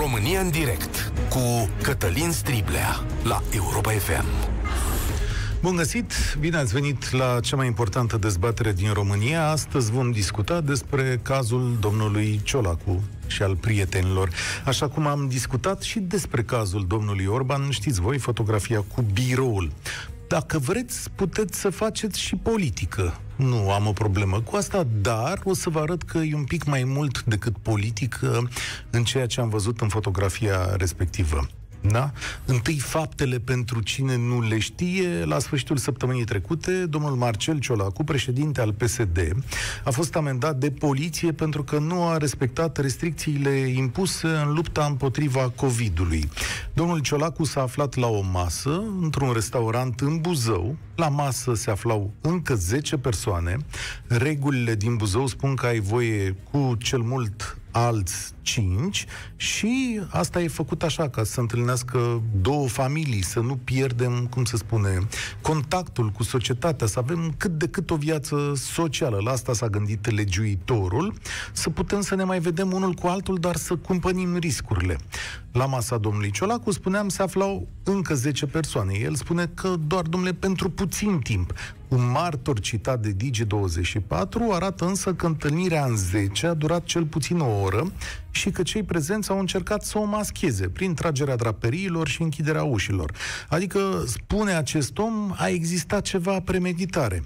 [0.00, 4.24] România în direct cu Cătălin Striblea la Europa FM.
[5.60, 6.12] Bun găsit!
[6.40, 9.48] Bine ați venit la cea mai importantă dezbatere din România.
[9.48, 14.30] Astăzi vom discuta despre cazul domnului Ciolacu și al prietenilor.
[14.64, 19.70] Așa cum am discutat și despre cazul domnului Orban, știți voi, fotografia cu biroul.
[20.28, 23.20] Dacă vreți, puteți să faceți și politică.
[23.36, 26.64] Nu am o problemă cu asta, dar o să vă arăt că e un pic
[26.64, 28.48] mai mult decât politică
[28.90, 31.46] în ceea ce am văzut în fotografia respectivă.
[31.80, 32.12] Da?
[32.44, 35.24] Întâi faptele pentru cine nu le știe.
[35.24, 39.36] La sfârșitul săptămânii trecute, domnul Marcel Ciolacu, președinte al PSD,
[39.84, 45.52] a fost amendat de poliție pentru că nu a respectat restricțiile impuse în lupta împotriva
[45.56, 46.30] COVID-ului.
[46.72, 50.76] Domnul Ciolacu s-a aflat la o masă într-un restaurant în Buzău.
[50.94, 53.56] La masă se aflau încă 10 persoane.
[54.06, 60.48] Regulile din Buzău spun că ai voie cu cel mult alți cinci și asta e
[60.48, 64.98] făcut așa, ca să se întâlnească două familii, să nu pierdem, cum se spune,
[65.40, 69.20] contactul cu societatea, să avem cât de cât o viață socială.
[69.24, 71.14] La asta s-a gândit legiuitorul,
[71.52, 74.96] să putem să ne mai vedem unul cu altul, dar să cumpănim riscurile.
[75.52, 78.94] La masa domnului Ciolacu, spuneam, se aflau încă 10 persoane.
[78.94, 81.52] El spune că doar, domnule, pentru puțin timp.
[81.88, 87.38] Un martor citat de Digi24 arată însă că întâlnirea în 10 a durat cel puțin
[87.38, 87.92] o oră
[88.30, 93.12] și că cei prezenți au încercat să o mascheze prin tragerea draperiilor și închiderea ușilor.
[93.48, 97.22] Adică, spune acest om, a existat ceva premeditare.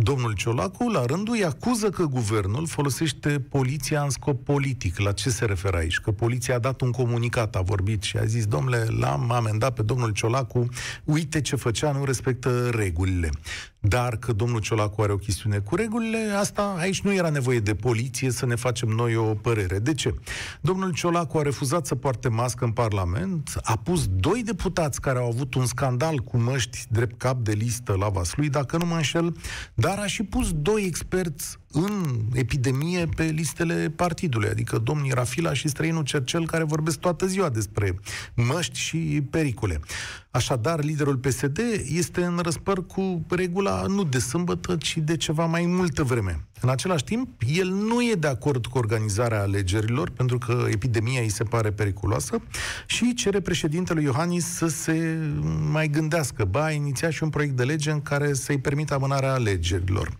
[0.00, 4.98] Domnul Ciolacu, la rândul, îi acuză că guvernul folosește poliția în scop politic.
[4.98, 5.98] La ce se referă aici?
[5.98, 9.82] Că poliția a dat un comunicat, a vorbit și a zis, domnule, l-am amendat pe
[9.82, 10.68] domnul Ciolacu,
[11.04, 13.30] uite ce făcea, nu respectă regulile.
[13.80, 17.74] Dar că domnul Ciolacu are o chestiune cu regulile, asta aici nu era nevoie de
[17.74, 19.78] poliție să ne facem noi o părere.
[19.78, 20.14] De ce?
[20.60, 25.28] Domnul Ciolacu a refuzat să poarte mască în Parlament, a pus doi deputați care au
[25.28, 29.36] avut un scandal cu măști drept cap de listă la Vaslui, dacă nu mă înșel,
[29.74, 35.68] dar a și pus doi experți în epidemie pe listele partidului, adică domnii Rafila și
[35.68, 37.98] străinul Cercel, care vorbesc toată ziua despre
[38.34, 39.80] măști și pericole.
[40.30, 41.58] Așadar, liderul PSD
[41.92, 46.46] este în răspăr cu regula nu de sâmbătă, ci de ceva mai multă vreme.
[46.60, 51.28] În același timp, el nu e de acord cu organizarea alegerilor, pentru că epidemia îi
[51.28, 52.42] se pare periculoasă,
[52.86, 55.18] și cere președintelui Iohannis să se
[55.70, 56.44] mai gândească.
[56.44, 60.18] Ba, a inițiat și un proiect de lege în care să-i permită amânarea alegerilor.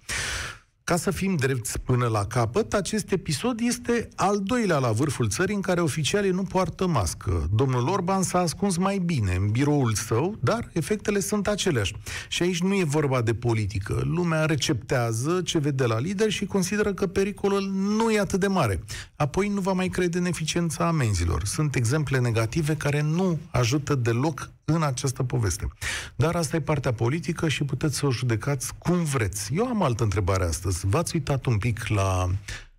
[0.88, 5.54] Ca să fim drepți până la capăt, acest episod este al doilea la vârful țării
[5.54, 7.48] în care oficialii nu poartă mască.
[7.54, 11.94] Domnul Orban s-a ascuns mai bine în biroul său, dar efectele sunt aceleași.
[12.28, 14.02] Și aici nu e vorba de politică.
[14.04, 18.84] Lumea receptează ce vede la lider și consideră că pericolul nu e atât de mare.
[19.16, 21.44] Apoi nu va mai crede în eficiența amenzilor.
[21.44, 25.68] Sunt exemple negative care nu ajută deloc în această poveste.
[26.16, 29.54] Dar asta e partea politică și puteți să o judecați cum vreți.
[29.54, 30.86] Eu am altă întrebare astăzi.
[30.86, 32.30] V-ați uitat un pic la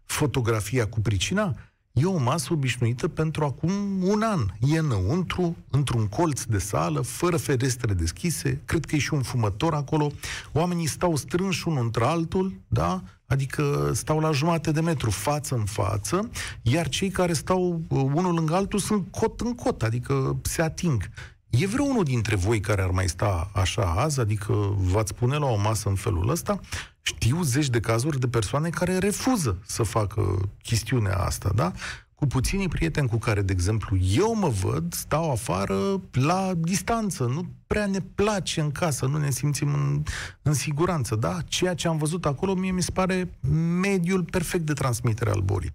[0.05, 1.55] fotografia cu pricina?
[1.91, 4.45] E o masă obișnuită pentru acum un an.
[4.59, 9.73] E înăuntru, într-un colț de sală, fără ferestre deschise, cred că e și un fumător
[9.73, 10.11] acolo.
[10.51, 13.03] Oamenii stau strânși unul între altul, da?
[13.25, 16.29] Adică stau la jumate de metru, față în față,
[16.61, 21.09] iar cei care stau uh, unul lângă altul sunt cot în cot, adică se ating.
[21.49, 25.57] E vreunul dintre voi care ar mai sta așa azi, adică v-ați pune la o
[25.57, 26.59] masă în felul ăsta?
[27.01, 31.71] Știu zeci de cazuri de persoane care refuză să facă chestiunea asta, da?
[32.15, 37.49] Cu puținii prieteni cu care, de exemplu, eu mă văd, stau afară la distanță, nu
[37.67, 40.03] prea ne place în casă, nu ne simțim în,
[40.41, 41.37] în siguranță, da?
[41.47, 43.37] Ceea ce am văzut acolo, mie mi se pare
[43.81, 45.73] mediul perfect de transmitere al bolii.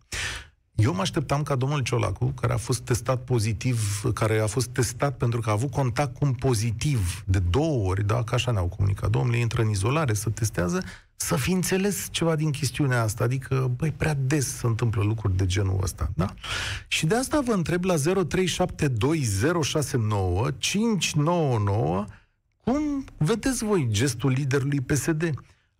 [0.75, 5.17] Eu mă așteptam ca domnul Ciolacu, care a fost testat pozitiv, care a fost testat
[5.17, 8.67] pentru că a avut contact cu un pozitiv de două ori, da, că așa ne-au
[8.67, 10.83] comunicat, domnule, intră în izolare, să testează,
[11.17, 13.25] să fi înțeles ceva din chestiunea asta.
[13.25, 16.34] Adică, băi, prea des se întâmplă lucruri de genul ăsta, da?
[16.89, 18.01] Și de asta vă întreb la 0372069599
[22.65, 25.31] cum vedeți voi gestul liderului PSD?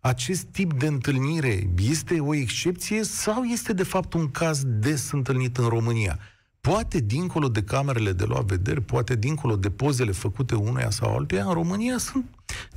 [0.05, 5.57] Acest tip de întâlnire este o excepție sau este de fapt un caz des întâlnit
[5.57, 6.19] în România?
[6.61, 11.45] Poate dincolo de camerele de luat vedere, poate dincolo de pozele făcute unuia sau altuia,
[11.45, 12.25] în România sunt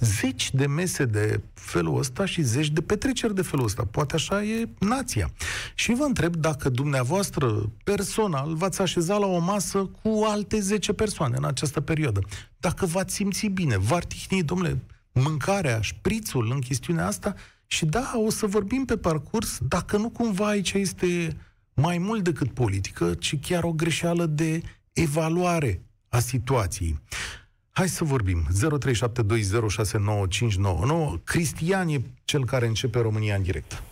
[0.00, 3.84] zeci de mese de felul ăsta și zeci de petreceri de felul ăsta.
[3.90, 5.30] Poate așa e nația.
[5.74, 11.36] Și vă întreb dacă dumneavoastră, personal, v-ați așeza la o masă cu alte 10 persoane
[11.36, 12.20] în această perioadă.
[12.60, 14.78] Dacă v-ați simți bine, v-ar tihni, domnule,
[15.22, 17.34] mâncarea, șprițul în chestiunea asta
[17.66, 21.36] și da, o să vorbim pe parcurs, dacă nu cumva aici este
[21.74, 24.60] mai mult decât politică, ci chiar o greșeală de
[24.92, 26.98] evaluare a situației.
[27.70, 28.46] Hai să vorbim.
[28.48, 28.52] 0372069599.
[31.24, 33.82] Cristian e cel care începe România în direct.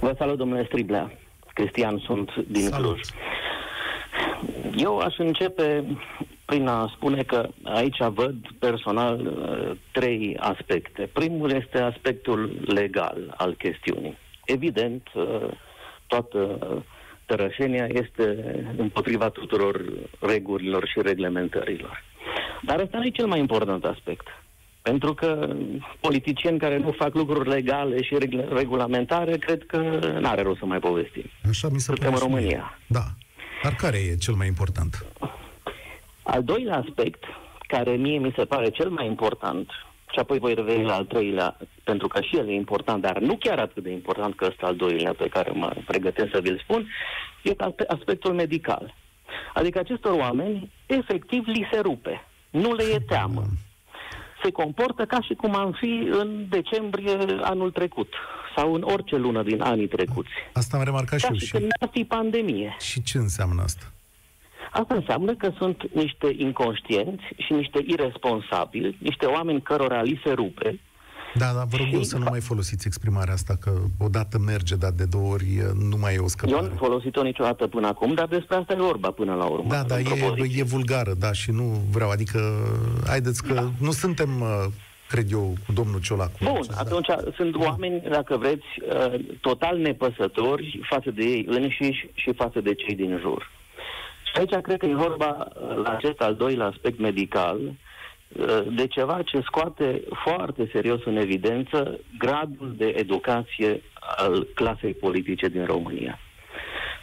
[0.00, 1.12] Vă salut, domnule Striblea.
[1.54, 2.92] Cristian sunt din salut.
[2.92, 3.00] Cluj.
[4.76, 5.84] Eu aș începe
[6.46, 11.10] prin a spune că aici văd personal uh, trei aspecte.
[11.12, 14.18] Primul este aspectul legal al chestiunii.
[14.44, 15.48] Evident, uh,
[16.06, 16.58] toată
[17.26, 19.84] tărășenia este împotriva tuturor
[20.20, 22.04] regulilor și reglementărilor.
[22.62, 24.26] Dar ăsta nu e cel mai important aspect.
[24.82, 25.56] Pentru că
[26.00, 28.16] politicieni care nu fac lucruri legale și
[28.48, 29.78] regulamentare, cred că
[30.20, 31.24] nu are rost să mai povestim.
[31.48, 32.78] Așa mi se pare în România.
[32.86, 33.04] Da.
[33.62, 35.06] Dar care e cel mai important?
[36.26, 37.24] Al doilea aspect,
[37.66, 39.70] care mie mi se pare cel mai important,
[40.12, 43.36] și apoi voi reveni la al treilea, pentru că și el e important, dar nu
[43.36, 46.88] chiar atât de important că ăsta al doilea pe care mă pregătesc să vi-l spun,
[47.42, 47.54] e
[47.88, 48.94] aspectul medical.
[49.54, 52.24] Adică acestor oameni, efectiv, li se rupe.
[52.50, 53.42] Nu le e teamă.
[54.42, 58.14] Se comportă ca și cum am fi în decembrie anul trecut
[58.56, 60.30] sau în orice lună din anii trecuți.
[60.52, 61.38] Asta am remarcat ca și eu.
[61.38, 62.76] Și când ar fi pandemie.
[62.80, 63.84] Și ce înseamnă asta?
[64.80, 70.80] Asta înseamnă că sunt niște inconștienți și niște irresponsabili, niște oameni cărora li se rupe.
[71.34, 74.90] Da, dar vă rog eu să nu mai folosiți exprimarea asta, că odată merge, dar
[74.90, 75.46] de două ori
[75.90, 76.56] nu mai e o scăpare.
[76.56, 79.68] Eu nu am folosit-o niciodată până acum, dar despre asta e vorba până la urmă.
[79.68, 82.40] Da, dar e, e vulgară, da, și nu vreau, adică,
[83.06, 83.70] haideți că da.
[83.80, 84.28] nu suntem
[85.08, 86.38] cred eu, cu domnul Ciolacu.
[86.42, 87.16] Bun, acest, atunci da.
[87.36, 88.66] sunt oameni, dacă vreți,
[89.40, 93.50] total nepăsători față de ei înșiși și față de cei din jur.
[94.38, 95.48] Aici cred că e vorba,
[95.82, 97.58] la acest al doilea aspect medical,
[98.70, 103.82] de ceva ce scoate foarte serios în evidență gradul de educație
[104.16, 106.18] al clasei politice din România.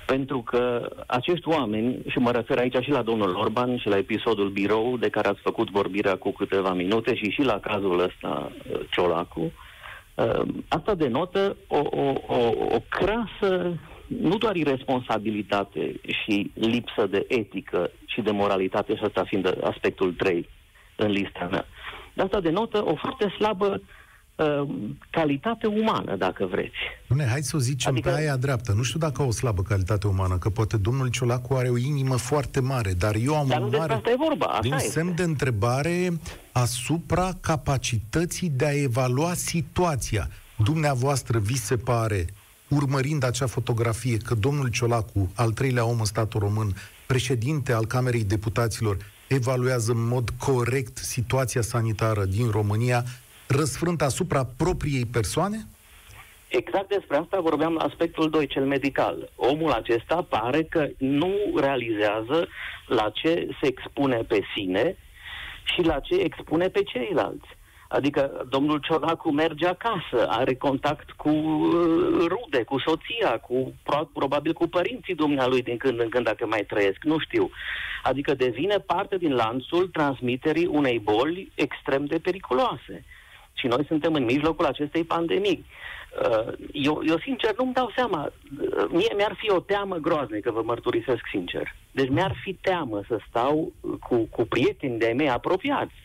[0.05, 4.49] Pentru că acești oameni, și mă refer aici și la domnul Orban și la episodul
[4.49, 8.51] birou de care ați făcut vorbirea cu câteva minute și și la cazul ăsta
[8.91, 9.51] Ciolacu,
[10.67, 13.77] asta denotă o, o, o, o crasă
[14.07, 20.49] nu doar irresponsabilitate și lipsă de etică și de moralitate, și asta fiind aspectul 3
[20.95, 21.65] în lista mea,
[22.13, 23.81] dar asta denotă o foarte slabă
[24.35, 24.69] uh,
[25.09, 26.75] calitate umană, dacă vreți.
[27.09, 28.09] Bune, hai să o zicem adică...
[28.09, 28.73] pe aia dreaptă.
[28.73, 32.59] Nu știu dacă o slabă calitate umană, că poate domnul Ciolacu are o inimă foarte
[32.59, 33.93] mare, dar eu am dar un mare...
[33.93, 34.89] Asta e vorba, așa un este.
[34.89, 36.09] semn de întrebare
[36.51, 40.27] asupra capacității de a evalua situația.
[40.57, 42.25] Dumneavoastră vi se pare
[42.75, 46.73] urmărind acea fotografie că domnul Ciolacu, al treilea om în statul român,
[47.05, 48.97] președinte al Camerei Deputaților,
[49.27, 53.03] evaluează în mod corect situația sanitară din România,
[53.47, 55.67] răsfrânt asupra propriei persoane?
[56.47, 59.29] Exact despre asta vorbeam la aspectul 2, cel medical.
[59.35, 62.47] Omul acesta pare că nu realizează
[62.87, 64.97] la ce se expune pe sine
[65.63, 67.47] și la ce expune pe ceilalți.
[67.93, 73.73] Adică domnul Ciolacu merge acasă, are contact cu uh, rude, cu soția, cu
[74.13, 77.49] probabil cu părinții dumnealui din când în când, dacă mai trăiesc, nu știu.
[78.03, 83.05] Adică devine parte din lanțul transmiterii unei boli extrem de periculoase.
[83.53, 85.65] Și noi suntem în mijlocul acestei pandemii.
[85.65, 88.21] Uh, eu, eu sincer, nu-mi dau seama.
[88.25, 91.75] Uh, mie mi-ar fi o teamă groaznică, vă mărturisesc sincer.
[91.91, 93.71] Deci mi-ar fi teamă să stau
[94.07, 96.02] cu, cu prieteni de-ai mei apropiați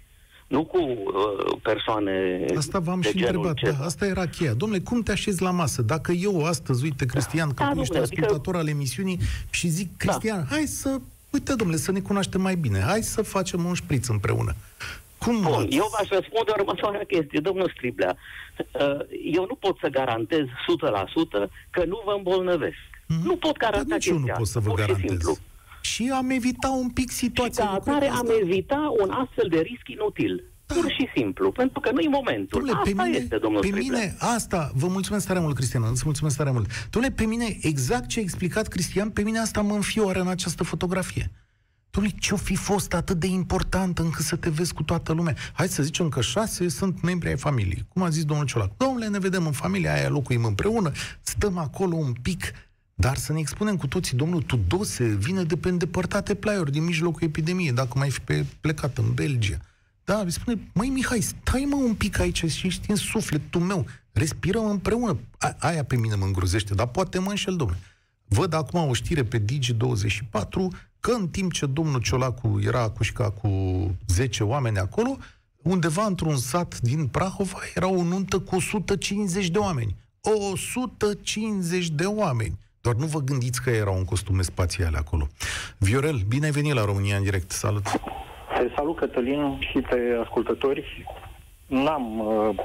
[0.49, 4.53] nu cu uh, persoane Asta v-am de și întrebat, da, asta era cheia.
[4.53, 5.83] Domnule, cum te așezi la masă?
[5.83, 8.71] Dacă eu astăzi, uite, Cristian, că da, tu ești adică- ascultător adică...
[8.71, 9.19] al emisiunii
[9.51, 9.95] și zic, da.
[9.97, 10.55] Cristian, da.
[10.55, 11.01] hai să,
[11.31, 14.55] uite, domnule, să ne cunoaștem mai bine, hai să facem un șpriț împreună.
[15.19, 15.77] Cum Bun, ați...
[15.77, 18.17] eu v-aș răspunde următoarea chestie, domnul Striblea.
[18.59, 19.01] Uh,
[19.33, 20.49] eu nu pot să garantez 100%
[21.71, 22.77] că nu vă îmbolnăvesc.
[22.77, 23.23] Mm-hmm.
[23.23, 24.15] Nu pot garanta chestia.
[24.17, 25.09] nu pot să vă garantez.
[25.09, 25.37] Simplu
[25.91, 27.65] și am evitat un pic situația.
[27.65, 30.45] Și ca atare am evita un astfel de risc inutil.
[30.67, 30.75] Da.
[30.75, 32.63] Pur și simplu, pentru că nu e momentul.
[32.63, 36.03] Dom'le, asta pe mine, este, domnul Pe mine, asta, vă mulțumesc tare mult, Cristian, îți
[36.05, 36.89] mulțumesc tare mult.
[36.91, 40.65] Domnule, pe mine, exact ce a explicat Cristian, pe mine asta mă înfioară în această
[40.65, 41.31] fotografie.
[41.91, 45.35] Domnule, ce-o fi fost atât de important încât să te vezi cu toată lumea?
[45.53, 47.85] Hai să zicem că șase sunt membri ai familiei.
[47.89, 48.77] Cum a zis domnul Ciolac.
[48.77, 52.53] Domnule, ne vedem în familia aia, locuim împreună, stăm acolo un pic
[53.01, 57.23] dar să ne expunem cu toții, domnul Tudose vine de pe îndepărtate plaiuri din mijlocul
[57.23, 59.59] epidemiei, dacă mai fi pe plecat în Belgia.
[60.05, 63.87] Da, îi spune, măi Mihai, stai mă un pic aici și ești în sufletul meu,
[64.13, 65.19] respirăm împreună.
[65.39, 67.81] A, aia pe mine mă îngrozește, dar poate mă înșel, domnule.
[68.25, 73.51] Văd acum o știre pe Digi24 că în timp ce domnul Ciolacu era acușca cu
[74.07, 75.17] 10 oameni acolo,
[75.63, 79.97] undeva într-un sat din Prahova era o nuntă cu 150 de oameni.
[80.21, 85.27] 150 de oameni Doar nu vă gândiți că erau în costume spațiale acolo.
[85.79, 87.51] Viorel, bine ai venit la România în direct.
[87.51, 87.83] Salut!
[88.55, 91.07] Te salut, Cătălin, și pe ascultători.
[91.67, 92.57] N-am, uh,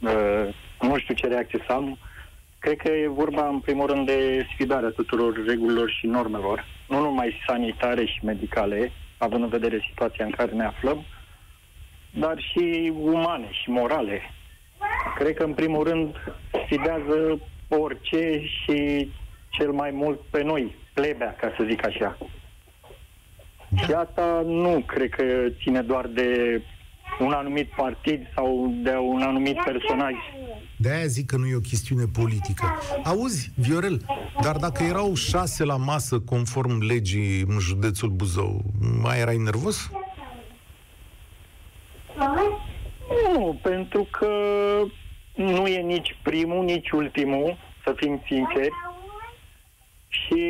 [0.00, 1.98] uh, nu știu ce reacție să am.
[2.58, 7.40] Cred că e vorba, în primul rând, de sfidarea tuturor regulilor și normelor, nu numai
[7.46, 11.04] sanitare și medicale, având în vedere situația în care ne aflăm,
[12.10, 14.20] dar și umane și morale.
[15.14, 16.14] Cred că, în primul rând,
[16.64, 19.08] sfidează orice și
[19.50, 22.18] cel mai mult pe noi, plebea, ca să zic așa.
[23.84, 25.24] Și asta nu cred că
[25.62, 26.62] ține doar de
[27.20, 30.12] un anumit partid sau de un anumit personaj.
[30.76, 32.64] De-aia zic că nu e o chestiune politică.
[33.04, 34.00] Auzi, Viorel,
[34.42, 38.60] dar dacă erau șase la masă conform legii în județul Buzău,
[39.02, 39.90] mai erai nervos?
[43.34, 44.28] Nu, pentru că
[45.34, 48.70] nu e nici primul, nici ultimul, să fim sinceri.
[50.10, 50.44] Și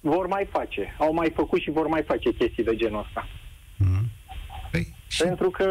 [0.00, 0.94] vor mai face.
[0.98, 3.28] Au mai făcut și vor mai face chestii de genul ăsta.
[3.76, 4.10] Mm.
[4.70, 5.22] Păi, și...
[5.22, 5.66] Pentru că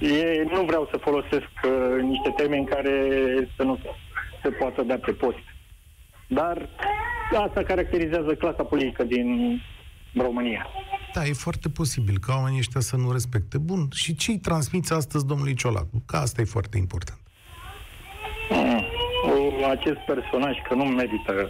[0.00, 2.94] e, nu vreau să folosesc uh, niște termeni care
[3.56, 3.78] să nu
[4.42, 5.44] se poată da pe post.
[6.26, 6.68] Dar
[7.44, 9.60] asta caracterizează clasa politică din
[10.14, 10.66] România.
[11.14, 13.58] Da, e foarte posibil ca oamenii ăștia să nu respecte.
[13.58, 16.02] Bun, și ce-i transmiți astăzi domnului Ciolacu?
[16.06, 17.20] Că asta e foarte important.
[18.50, 18.84] Mm.
[19.68, 21.46] Acest personaj, că nu merită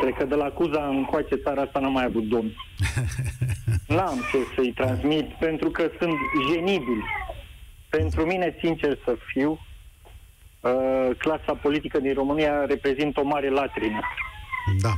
[0.00, 2.54] Cred că de la Cuza încoace țara asta n-a mai avut domn.
[3.96, 6.14] N-am ce să-i transmit, pentru că sunt
[6.52, 7.04] genibili.
[7.88, 9.50] Pentru mine, sincer să fiu,
[10.60, 14.00] uh, clasa politică din România reprezintă o mare latrină.
[14.80, 14.92] Da.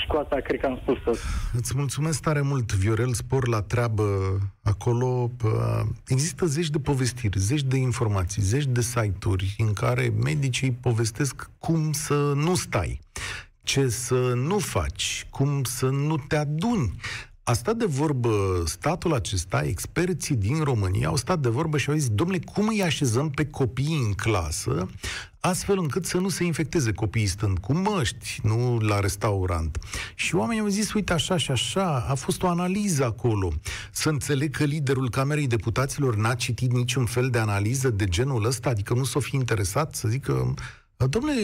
[0.00, 1.18] Și cu asta cred că am spus tot.
[1.52, 4.04] Îți mulțumesc tare mult, Viorel, spor la treabă
[4.62, 5.30] acolo.
[6.06, 11.92] Există zeci de povestiri, zeci de informații, zeci de site-uri în care medicii povestesc cum
[11.92, 13.00] să nu stai
[13.68, 16.94] ce să nu faci, cum să nu te aduni.
[17.48, 21.96] A stat de vorbă statul acesta, experții din România au stat de vorbă și au
[21.96, 24.88] zis, domnule, cum îi așezăm pe copii în clasă,
[25.40, 29.78] astfel încât să nu se infecteze copiii stând cu măști, nu la restaurant.
[30.14, 33.52] Și oamenii au zis, uite, așa și așa, a fost o analiză acolo.
[33.90, 38.68] Să înțeleg că liderul Camerei Deputaților n-a citit niciun fel de analiză de genul ăsta,
[38.68, 40.54] adică nu s-o fi interesat să zică,
[41.06, 41.42] Domnule,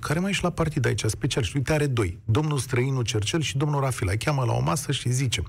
[0.00, 2.18] care mai ești la partid aici, special, și uite, are doi.
[2.24, 4.12] Domnul Străinu Cercel și domnul Rafila.
[4.18, 5.42] Cheamă la o masă și zice,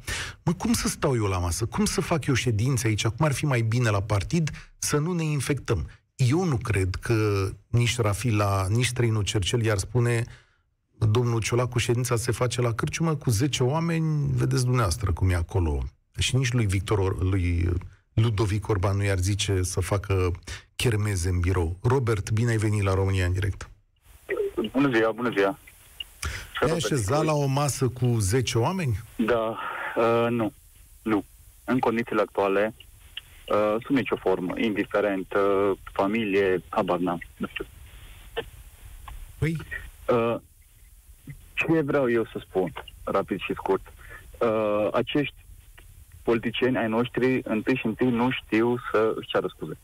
[0.43, 1.65] mă, cum să stau eu la masă?
[1.65, 3.07] Cum să fac eu ședințe aici?
[3.07, 5.89] Cum ar fi mai bine la partid să nu ne infectăm?
[6.15, 10.25] Eu nu cred că nici Rafila, nici Străinu Cercel i-ar spune
[10.97, 15.83] domnul Ciolacu, ședința se face la cârciumă cu 10 oameni, vedeți dumneavoastră cum e acolo.
[16.17, 17.69] Și nici lui Victor, lui
[18.13, 20.31] Ludovic Orban nu i-ar zice să facă
[20.75, 21.77] chermeze în birou.
[21.83, 23.69] Robert, bine ai venit la România în direct.
[24.71, 25.57] Bună ziua, bună ziua.
[26.59, 28.99] Te-ai așezat la o masă cu 10 oameni?
[29.15, 29.57] Da,
[29.95, 30.53] uh, nu.
[31.01, 31.25] Nu.
[31.63, 32.73] În condițiile actuale,
[33.47, 37.65] uh, sub nicio formă, indiferent, uh, familie, habar n-am, nu știu.
[39.37, 39.57] Păi?
[40.07, 40.35] Uh,
[41.53, 43.93] ce vreau eu să spun, rapid și scurt?
[44.39, 45.42] Uh, acești
[46.23, 49.77] politicieni ai noștri întâi și întâi nu știu să își ceară scuze.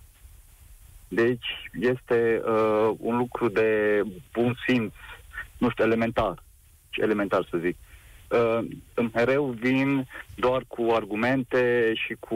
[1.08, 4.02] Deci este uh, un lucru de
[4.34, 4.94] bun simț,
[5.58, 6.44] nu știu, elementar,
[6.92, 7.78] elementar să zic.
[8.30, 8.60] Uh,
[9.14, 12.36] mereu vin doar cu argumente și cu,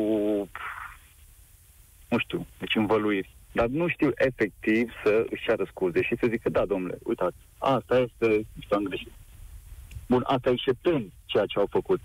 [2.10, 3.36] nu știu, deci învăluiri.
[3.52, 7.98] Dar nu știu efectiv să își ceară scuze și să zică, da, domnule, uitați, asta
[7.98, 9.12] este, nu știu, am greșit.
[10.08, 12.00] Bun, asta exceptând ceea ce au făcut.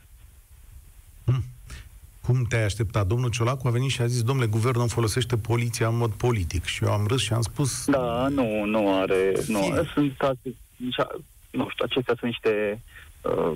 [1.24, 1.42] Hmm.
[2.28, 3.06] Cum te-ai așteptat?
[3.06, 6.64] Domnul Ciolacu a venit și a zis, domnule, guvernul folosește poliția în mod politic.
[6.64, 7.84] Și eu am râs și am spus...
[7.86, 9.32] Da, nu, nu are...
[9.46, 9.60] Nu,
[9.94, 10.12] sunt,
[11.50, 12.82] nu știu, acestea sunt niște...
[13.22, 13.52] Uh,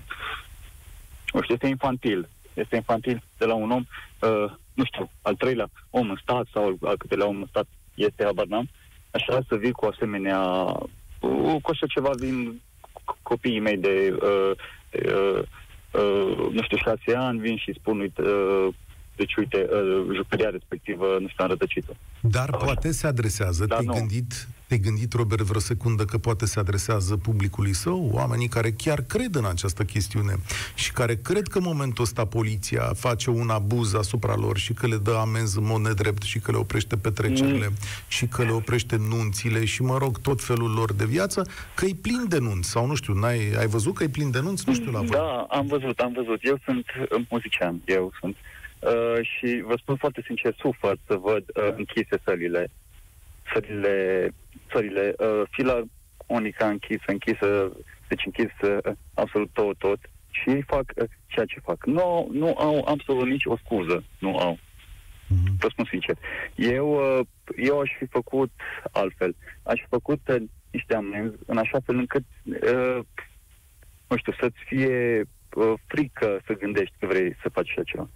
[1.33, 2.29] nu știu, este infantil.
[2.55, 3.85] Este infantil de la un om,
[4.21, 8.25] uh, nu știu, al treilea om în stat sau al câtelea om în stat este,
[8.25, 8.69] habar n-am.
[9.11, 10.41] Așa să vii cu asemenea...
[11.21, 12.61] Uh, cu așa ceva vin
[13.23, 14.17] copiii mei de...
[14.23, 14.51] Uh,
[15.07, 15.43] uh,
[15.93, 18.75] uh, nu știu, șase ani, vin și spun, uite, uh,
[19.23, 21.93] deci, uite, uh, jucăria respectivă, nu știu, am rătăcit-o.
[22.21, 22.65] Dar Așa.
[22.65, 23.67] poate se adresează.
[23.67, 28.49] Dar te-ai, gândit, te-ai gândit, Robert, vreo secundă că poate se adresează publicului său, oamenii
[28.49, 30.35] care chiar cred în această chestiune
[30.75, 34.87] și care cred că în momentul ăsta poliția face un abuz asupra lor și că
[34.87, 37.77] le dă amenzi în mod nedrept și că le oprește petrecerile mm.
[38.09, 41.95] și că le oprește nunțile și, mă rog, tot felul lor de viață, că e
[42.03, 44.65] plin de nunți sau nu știu, n-ai, ai văzut că e plin de nunți?
[44.67, 45.09] Nu știu la voi.
[45.09, 46.39] Da, am văzut, am văzut.
[46.43, 46.87] Eu sunt
[47.29, 48.37] muzician, eu sunt
[48.83, 52.71] Uh, și vă spun foarte sincer, sufăr să văd uh, închise sălile,
[53.53, 54.29] sălile,
[54.73, 55.83] sălile, uh, fila
[56.29, 57.73] Monica închisă, închisă,
[58.09, 58.81] deci închisă
[59.15, 59.99] absolut tot, tot
[60.31, 61.87] și ei fac uh, ceea ce fac.
[61.87, 64.59] Nu, nu au absolut nici o scuză, nu au.
[65.33, 65.57] Mm-hmm.
[65.59, 66.17] Vă spun sincer.
[66.55, 68.51] Eu, uh, eu aș fi făcut
[68.93, 69.37] altfel.
[69.63, 72.99] Aș fi făcut uh, niște amenzi în așa fel încât, uh,
[74.09, 75.23] nu știu, să-ți fie
[75.55, 78.09] uh, frică să gândești că vrei să faci așa ceva.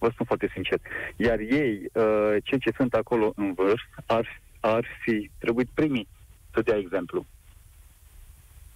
[0.00, 0.78] Vă spun foarte sincer.
[1.16, 6.10] Iar ei, uh, cei ce sunt acolo în vârf, ar, ar fi trebuit primiți
[6.54, 7.26] să dea exemplu.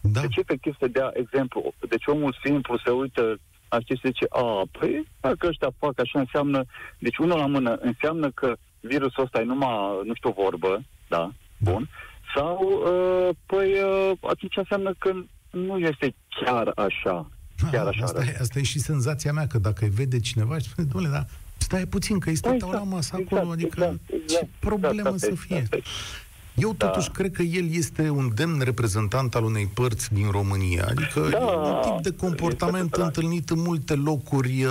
[0.00, 0.20] Da.
[0.20, 1.74] Deci, efectiv, să dea exemplu.
[1.88, 3.38] Deci, omul simplu se uită
[3.68, 6.64] la și zice, a, păi, dacă ăștia fac așa, înseamnă,
[6.98, 11.32] deci, unul la mână, înseamnă că virusul ăsta e numai, nu știu, o vorbă, da,
[11.58, 11.88] bun,
[12.34, 15.12] sau, uh, păi, uh, atunci înseamnă că
[15.50, 17.30] nu este chiar așa.
[17.70, 20.68] Chiar așa asta, e, asta e și senzația mea, că dacă îi vede cineva și
[20.68, 23.98] spune, domnule, dar stai puțin, că îi stăteau exact, la masă exact, acolo, adică exact,
[24.06, 25.56] exact, ce problemă exact, să fie?
[25.56, 25.82] Exact,
[26.54, 26.86] eu da.
[26.86, 30.86] totuși cred că el este un demn reprezentant al unei părți din România.
[30.88, 34.66] Adică da, e un tip de comportament întâlnit în multe locuri.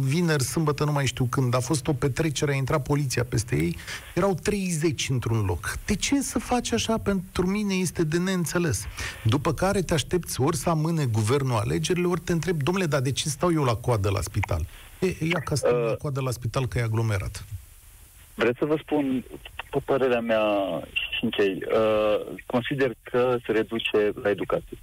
[0.00, 1.54] Vineri, sâmbătă, nu mai știu când.
[1.54, 3.76] A fost o petrecere, a intrat poliția peste ei.
[4.14, 5.78] Erau 30 într-un loc.
[5.86, 6.98] De ce să faci așa?
[6.98, 8.84] Pentru mine este de neînțeles.
[9.24, 13.12] După care te aștepți ori să amâne guvernul alegerile, ori te întreb, domnule, dar de
[13.12, 14.66] ce stau eu la coadă la spital?
[14.98, 17.44] E, ia ca stau uh, la coadă la spital că e aglomerat.
[18.36, 19.24] Vreți să vă spun,
[19.70, 20.44] pe părerea mea,
[20.92, 24.78] și închei, uh, consider că se reduce la educație.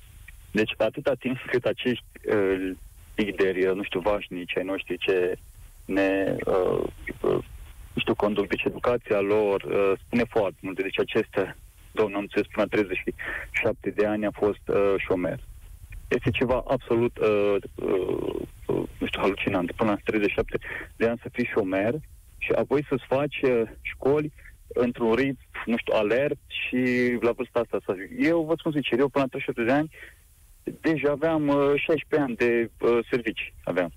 [0.51, 2.71] Deci, atâta timp cât acești uh,
[3.15, 5.35] lideri, uh, nu știu, vașnici ai noștri ce
[5.85, 6.83] ne, uh,
[7.21, 7.43] uh,
[7.93, 10.81] nu știu, conduc, deci educația lor uh, spune foarte multe.
[10.81, 11.57] Deci aceste,
[11.91, 15.39] domnul am înțeles, până la 37 de ani a fost uh, șomer.
[16.07, 19.71] Este ceva absolut, uh, uh, uh, nu știu, halucinant.
[19.71, 20.57] Până la 37
[20.95, 21.93] de ani să fii șomer
[22.43, 24.33] și apoi să-ți faci uh, școli
[24.67, 26.81] într-un ritm, nu știu, alert și
[27.21, 28.27] la vârsta asta să zic.
[28.27, 29.89] Eu vă spun sincer, eu până la 37 de ani
[30.81, 33.91] deja aveam uh, 16 ani de uh, servici, aveam.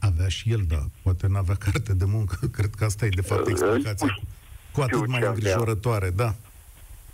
[0.00, 0.82] Avea și el, da.
[1.02, 2.36] Poate n-avea carte de muncă.
[2.56, 4.06] Cred că asta e, de fapt, uh, explicația.
[4.06, 4.22] Uh,
[4.72, 6.34] cu atât mai îngrijorătoare, da.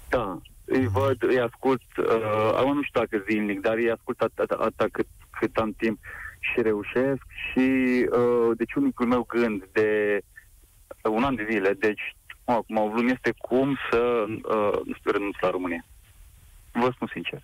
[0.09, 0.41] Da.
[0.65, 5.07] Îi văd, îi ascult, uh, nu știu dacă zilnic, dar îi ascult atât, atât cât,
[5.31, 5.99] cât am timp
[6.41, 7.69] și reușesc și
[8.13, 10.21] uh, deci unicul meu gând de
[11.09, 15.35] un an de zile, deci acum o lună este cum să uh, nu știu, renunț
[15.41, 15.85] la România.
[16.73, 17.43] Vă spun sincer.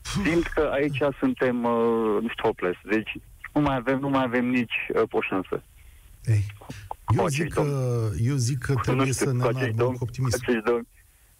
[0.00, 2.78] Simt că aici suntem, uh, nu știu, hopeless.
[2.84, 3.12] Deci
[3.52, 5.62] nu mai avem, nu mai avem nici uh, o șansă.
[6.24, 6.44] Ei,
[7.16, 7.62] eu, zic că,
[8.22, 10.38] eu zic că trebuie să ne înarbăm cu optimism.
[10.42, 10.86] Acești domni,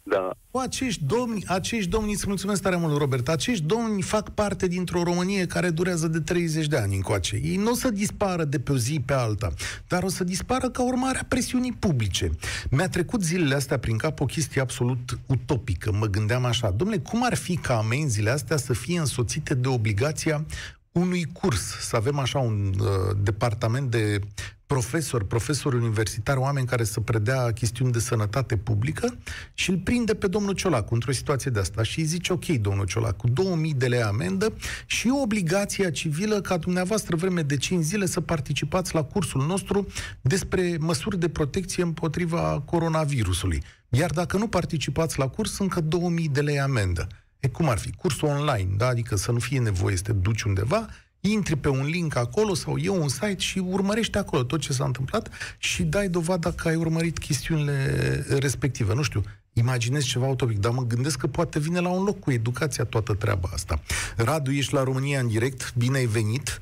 [0.03, 0.29] da.
[0.51, 5.03] Cu acești domni, acești domni, îți mulțumesc tare mult, Robert, acești domni fac parte dintr-o
[5.03, 7.39] Românie care durează de 30 de ani încoace.
[7.43, 9.53] Ei nu o să dispară de pe o zi pe alta,
[9.87, 12.31] dar o să dispară ca urmare a presiunii publice.
[12.69, 15.91] Mi-a trecut zilele astea prin cap o chestie absolut utopică.
[15.91, 20.45] Mă gândeam așa, domnule, cum ar fi ca amenziile astea să fie însoțite de obligația
[20.91, 24.19] unui curs, să avem așa un uh, departament de
[24.65, 29.17] profesori, profesori universitari, oameni care să predea chestiuni de sănătate publică
[29.53, 32.85] și îl prinde pe domnul Ciolacu într-o situație de asta și îi zice, ok, domnul
[32.85, 34.53] Ciolacu, 2000 de lei amendă
[34.85, 39.87] și obligația civilă ca dumneavoastră vreme de 5 zile să participați la cursul nostru
[40.21, 43.63] despre măsuri de protecție împotriva coronavirusului.
[43.89, 47.07] Iar dacă nu participați la curs, încă 2000 de lei amendă.
[47.39, 47.91] E cum ar fi?
[47.91, 48.87] Cursul online, da?
[48.87, 50.85] adică să nu fie nevoie să te duci undeva,
[51.19, 54.85] intri pe un link acolo sau eu un site și urmărești acolo tot ce s-a
[54.85, 58.93] întâmplat și dai dovada că ai urmărit chestiunile respective.
[58.93, 59.23] Nu știu,
[59.53, 63.13] imaginez ceva utopic, dar mă gândesc că poate vine la un loc cu educația toată
[63.13, 63.81] treaba asta.
[64.15, 66.61] Radu, ești la România în direct, bine ai venit.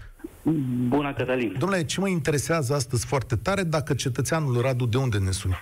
[0.87, 1.55] Bună, Cătălin.
[1.57, 5.55] Domnule, ce mă interesează astăzi foarte tare, dacă cetățeanul Radu, de unde ne suni?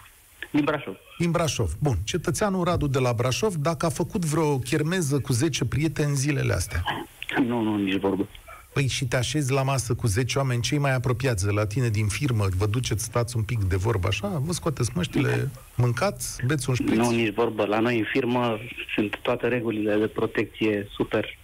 [0.51, 0.95] Din Brașov.
[1.17, 1.71] Din Brașov.
[1.79, 1.97] Bun.
[2.03, 6.53] Cetățeanul Radu de la Brașov, dacă a făcut vreo chermeză cu 10 prieteni în zilele
[6.53, 6.83] astea?
[7.45, 8.27] Nu, nu, nici vorbă.
[8.73, 11.89] Păi și te așezi la masă cu 10 oameni, cei mai apropiați de la tine
[11.89, 16.69] din firmă, vă duceți, stați un pic de vorbă așa, vă scoateți măștile, mâncați, beți
[16.69, 16.97] un șpriț?
[16.97, 17.65] Nu, nici vorbă.
[17.65, 18.59] La noi în firmă
[18.95, 21.37] sunt toate regulile de protecție super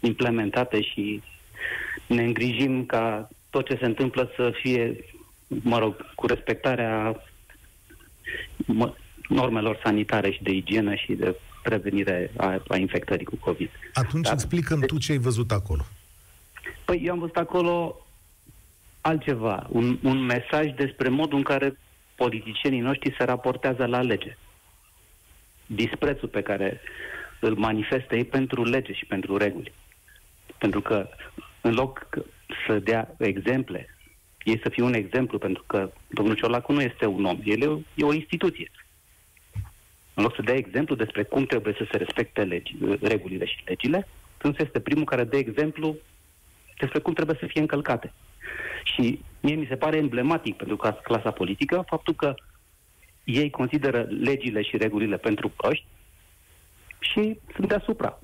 [0.00, 1.22] implementate și
[2.06, 5.04] ne îngrijim ca tot ce se întâmplă să fie,
[5.46, 7.16] mă rog, cu respectarea
[9.28, 13.70] normelor sanitare și de igienă și de prevenire a, a infectării cu COVID.
[13.92, 15.82] Atunci Dar, explică-mi tu ce ai văzut acolo.
[16.84, 18.06] Păi eu am văzut acolo
[19.00, 21.78] altceva, un, un mesaj despre modul în care
[22.14, 24.36] politicienii noștri se raportează la lege.
[25.66, 26.80] Disprețul pe care
[27.40, 29.72] îl manifestă ei pentru lege și pentru reguli.
[30.58, 31.08] Pentru că
[31.60, 32.06] în loc
[32.66, 33.96] să dea exemple,
[34.44, 37.66] ei să fie un exemplu, pentru că domnul Ciolacu nu este un om, el e
[37.66, 38.70] o, e o instituție.
[40.14, 44.08] în loc să dea exemplu despre cum trebuie să se respecte legi, regulile și legile,
[44.36, 45.96] Tânsul este primul care dă exemplu
[46.78, 48.12] despre cum trebuie să fie încălcate.
[48.84, 52.34] Și mie mi se pare emblematic pentru clasa politică faptul că
[53.24, 55.84] ei consideră legile și regulile pentru ăști
[56.98, 58.20] și sunt deasupra.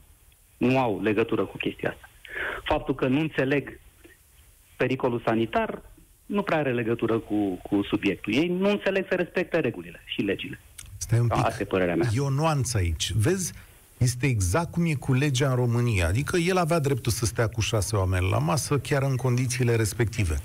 [0.56, 2.10] Nu au legătură cu chestia asta.
[2.64, 3.80] Faptul că nu înțeleg
[4.76, 5.82] pericolul sanitar
[6.26, 8.34] nu prea are legătură cu, cu subiectul.
[8.34, 10.60] Ei nu înțeleg să respecte regulile și legile.
[10.96, 11.44] Stai un pic.
[11.44, 12.08] Asta e părerea mea.
[12.14, 13.12] E o nuanță aici.
[13.12, 13.52] Vezi,
[13.98, 16.06] este exact cum e cu legea în România.
[16.06, 20.40] Adică el avea dreptul să stea cu șase oameni la masă, chiar în condițiile respective.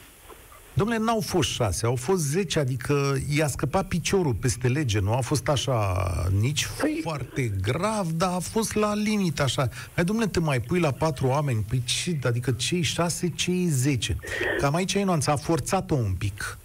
[0.73, 5.19] Domnule, n-au fost șase, au fost zece, adică i-a scăpat piciorul peste lege, nu a
[5.19, 6.03] fost așa
[6.39, 6.99] nici păi...
[7.01, 9.67] foarte grav, dar a fost la limită așa.
[9.95, 14.15] Hai, domnule, te mai pui la patru oameni, păi ce, adică cei șase, cei zece.
[14.57, 16.57] Cam aici e nuanța, a forțat-o un pic.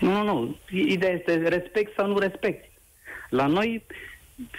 [0.00, 0.56] Nu, nu, nu.
[0.70, 2.64] Ideea este respect sau nu respect.
[3.30, 3.84] La noi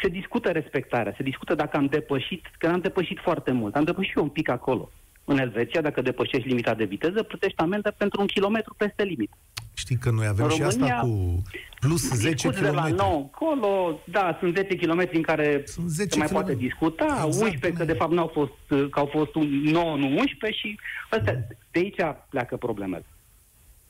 [0.01, 3.75] se discută respectarea, se discută dacă am depășit, că am depășit foarte mult.
[3.75, 4.91] Am depășit un pic acolo.
[5.25, 9.37] În Elveția, dacă depășești limita de viteză, plătești amendă pentru un kilometru peste limită.
[9.73, 11.41] Știi că noi avem în și România, asta cu
[11.79, 12.61] plus 10 km.
[12.61, 16.33] de la 9 acolo, da, sunt 10 km în care sunt 10 se mai km.
[16.33, 20.59] poate discuta, exact, 11 că de fapt n-au fost, că au fost 9, nu 11
[20.59, 21.39] și astea, da.
[21.71, 23.05] de aici pleacă problemele.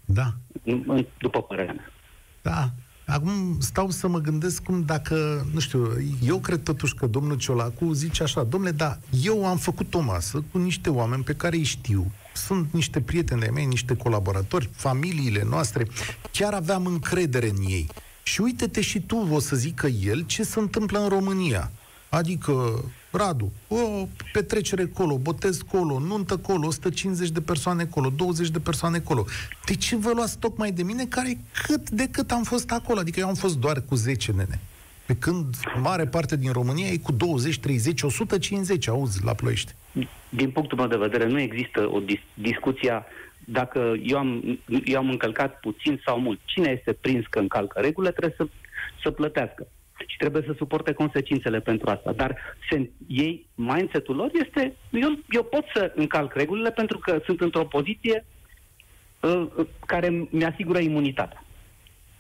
[0.06, 0.26] Da.
[1.18, 1.92] După părerea mea.
[2.42, 2.70] Da,
[3.06, 7.94] Acum stau să mă gândesc cum dacă, nu știu, eu cred totuși că domnul Ciolacu
[7.94, 11.64] zice așa, domnule, da, eu am făcut o masă cu niște oameni pe care îi
[11.64, 15.88] știu, sunt niște prieteni de mei, niște colaboratori, familiile noastre,
[16.32, 17.90] chiar aveam încredere în ei.
[18.24, 21.72] Și uite-te și tu, o să zică el, ce se întâmplă în România.
[22.10, 22.84] Adică,
[23.16, 29.00] Radu, o petrecere colo, botez colo, nuntă colo, 150 de persoane colo, 20 de persoane
[29.00, 29.26] colo.
[29.66, 33.00] De ce vă luați tocmai de mine care cât de cât am fost acolo?
[33.00, 34.60] Adică eu am fost doar cu 10 nene.
[35.06, 39.76] Pe când mare parte din România e cu 20, 30, 150, auzi, la ploiești.
[40.30, 43.04] Din punctul meu de vedere, nu există o dis- discuție
[43.46, 46.40] dacă eu am, eu am încălcat puțin sau mult.
[46.46, 48.48] Cine este prins că încalcă regulile trebuie să,
[49.04, 49.68] să plătească
[50.06, 52.12] și trebuie să suporte consecințele pentru asta.
[52.12, 52.38] Dar
[52.70, 57.66] se, ei, mindset-ul lor este, eu, eu pot să încalc regulile pentru că sunt într-o
[57.66, 58.26] poziție
[59.22, 61.44] uh, uh care mi-asigură imunitatea.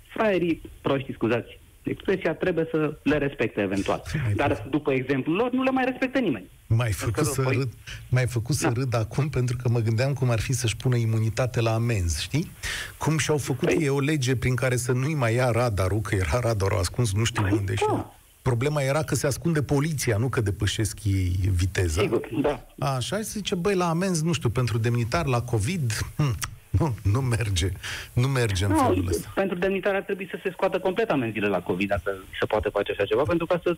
[0.08, 4.04] Fraierii proști, scuzați, expresia trebuie să le respecte eventual.
[4.36, 6.45] Dar după exemplul lor, nu le mai respectă nimeni.
[6.67, 7.69] Mai făcut, să râd,
[8.10, 8.74] mai făcut să da.
[8.74, 12.52] râd acum pentru că mă gândeam cum ar fi să-și pună imunitate la amenzi, știi?
[12.98, 13.78] Cum și-au făcut păi...
[13.80, 17.24] ei o lege prin care să nu-i mai ia radarul, că era radarul ascuns nu
[17.24, 17.93] știu păi, unde da.
[17.93, 18.04] și...
[18.41, 22.02] Problema era că se ascunde poliția, nu că depășesc ei viteza.
[22.02, 22.65] Sigur, da.
[22.80, 26.36] Așa, se zice, băi, la amenzi, nu știu, pentru demnitar, la COVID, hm,
[26.80, 27.70] nu, nu merge.
[28.14, 29.32] Nu merge în no, felul ăsta.
[29.36, 32.92] Pentru demnitar ar trebui să se scoată complet amenziile la COVID, dacă se poate face
[32.92, 33.78] așa ceva, pentru ca să,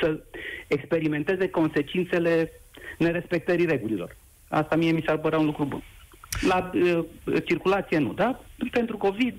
[0.00, 0.20] să
[0.66, 2.52] experimenteze consecințele
[2.98, 4.16] nerespectării regulilor.
[4.48, 5.82] Asta mie mi s-ar părea un lucru bun.
[6.48, 7.04] La uh,
[7.44, 8.40] circulație nu, da?
[8.70, 9.34] Pentru COVID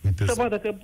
[0.00, 0.74] Uite să vadă că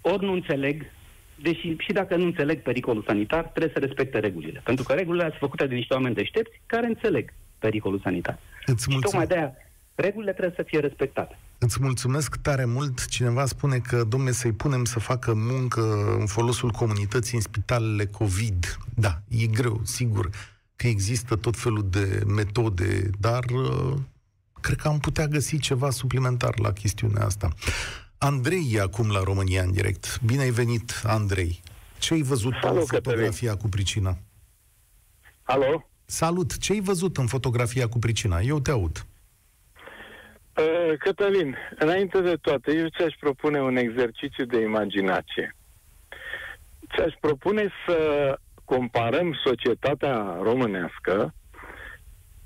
[0.00, 0.90] ori nu înțeleg,
[1.34, 4.60] deși și dacă nu înțeleg pericolul sanitar, trebuie să respecte regulile.
[4.64, 8.38] Pentru că regulile sunt făcute de niște oameni deștepți care înțeleg pericolul sanitar.
[8.66, 9.54] Îți și tocmai de aia
[10.00, 11.38] regulile trebuie să fie respectate.
[11.58, 13.06] Îți mulțumesc tare mult.
[13.06, 15.80] Cineva spune că, domne, să-i punem să facă muncă
[16.18, 18.78] în folosul comunității în spitalele COVID.
[18.94, 20.30] Da, e greu, sigur
[20.76, 23.94] că există tot felul de metode, dar uh,
[24.60, 27.48] cred că am putea găsi ceva suplimentar la chestiunea asta.
[28.18, 30.20] Andrei e acum la România în direct.
[30.24, 31.60] Bine ai venit, Andrei.
[31.98, 34.18] Ce ai văzut Salut, în fotografia cu pricina?
[35.42, 35.88] Alo?
[36.04, 36.58] Salut!
[36.58, 38.40] Ce ai văzut în fotografia cu pricina?
[38.40, 38.96] Eu te aud.
[38.96, 39.17] Uh,
[40.98, 45.56] Cătălin, înainte de toate, eu ți-aș propune un exercițiu de imaginație.
[46.94, 51.34] Ți-aș propune să comparăm societatea românească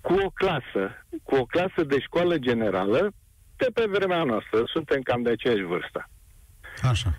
[0.00, 3.12] cu o clasă, cu o clasă de școală generală
[3.56, 4.62] de pe vremea noastră.
[4.64, 6.08] Suntem cam de aceeași vârstă.
[6.82, 7.10] Așa.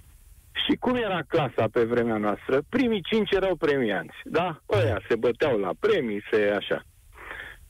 [0.65, 2.61] Și cum era clasa pe vremea noastră?
[2.69, 4.61] Primii cinci erau premianți, da?
[4.69, 6.83] Ăia se băteau la premii, se așa.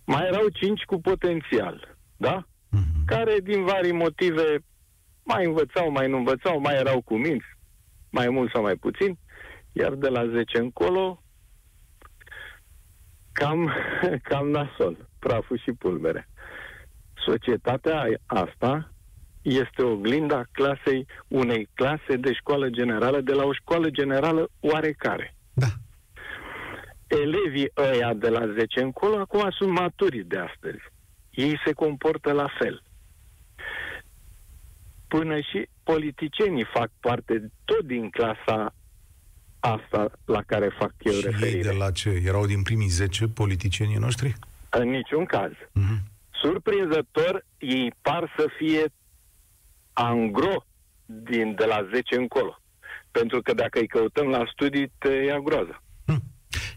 [0.05, 2.47] Mai erau cinci cu potențial, da?
[2.73, 3.05] Uh-huh.
[3.05, 4.63] care din vari motive
[5.23, 7.45] mai învățau, mai nu învățau, mai erau cu minți,
[8.09, 9.17] mai mult sau mai puțin,
[9.71, 11.23] iar de la 10 încolo,
[13.31, 13.71] cam,
[14.29, 16.27] cam nasol, praful și pulbere.
[17.25, 18.93] Societatea asta
[19.41, 25.36] este oglinda clasei, unei clase de școală generală, de la o școală generală oarecare.
[25.53, 25.67] Da.
[27.07, 30.81] Elevii ăia de la 10 încolo acum sunt maturi de astăzi
[31.34, 32.84] ei se comportă la fel.
[35.08, 38.76] Până și politicienii fac parte tot din clasa
[39.60, 41.58] asta la care fac eu și referire.
[41.58, 42.22] ei de la ce?
[42.26, 44.36] Erau din primii 10 politicienii noștri?
[44.69, 45.52] În niciun caz.
[45.52, 46.12] Mm-hmm.
[46.41, 48.86] Surprinzător, ei par să fie
[49.93, 50.65] angro
[51.06, 52.62] din, de la 10 încolo.
[53.12, 55.82] Pentru că dacă îi căutăm la studii, te ia groază.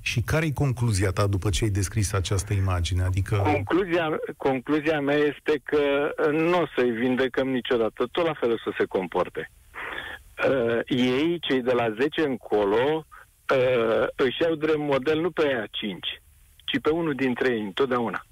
[0.07, 0.13] Hm.
[0.13, 3.03] Și care e concluzia ta după ce ai descris această imagine?
[3.03, 3.37] Adică...
[3.37, 8.75] Concluzia, concluzia mea este că nu o să-i vindecăm niciodată, tot la fel o să
[8.79, 9.51] se comporte.
[10.49, 13.07] Uh, ei, cei de la 10 încolo,
[13.55, 16.23] uh, își iau drept model nu pe aia 5,
[16.65, 18.27] ci pe unul dintre ei, întotdeauna.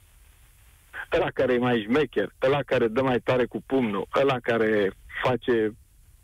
[1.12, 4.90] Ăla care e mai șmecher, ăla care dă mai tare cu pumnul, ăla care
[5.22, 5.74] face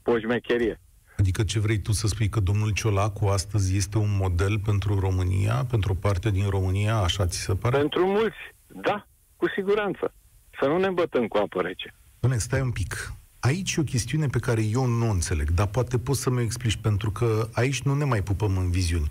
[0.05, 0.81] o șmecherie.
[1.21, 5.65] Adică ce vrei tu să spui că domnul Ciolacu astăzi este un model pentru România,
[5.71, 7.79] pentru o parte din România, așa ți se pare?
[7.79, 9.07] Pentru mulți, da,
[9.37, 10.15] cu siguranță.
[10.61, 11.95] Să nu ne bătăm cu apă rece.
[12.21, 13.13] Bine, stai un pic.
[13.41, 16.43] Aici e o chestiune pe care eu nu o înțeleg, dar poate poți să mi
[16.43, 19.11] explici, pentru că aici nu ne mai pupăm în viziuni.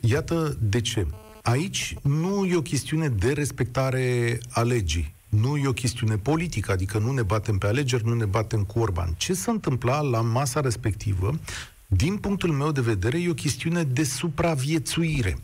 [0.00, 1.06] Iată de ce.
[1.42, 5.14] Aici nu e o chestiune de respectare a legii.
[5.40, 8.78] Nu e o chestiune politică, adică nu ne batem pe alegeri, nu ne batem cu
[8.78, 9.14] Orban.
[9.16, 11.38] Ce se întâmpla la masa respectivă,
[11.86, 15.38] din punctul meu de vedere, e o chestiune de supraviețuire.